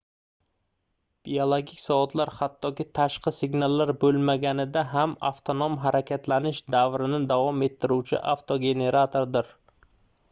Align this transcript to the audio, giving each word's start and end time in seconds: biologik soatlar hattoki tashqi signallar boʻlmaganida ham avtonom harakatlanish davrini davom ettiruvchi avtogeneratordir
biologik 1.27 1.73
soatlar 1.81 2.31
hattoki 2.37 2.85
tashqi 2.99 3.33
signallar 3.41 3.93
boʻlmaganida 4.05 4.85
ham 4.95 5.15
avtonom 5.31 5.77
harakatlanish 5.87 6.63
davrini 6.77 7.23
davom 7.35 7.63
ettiruvchi 7.69 8.23
avtogeneratordir 8.35 9.57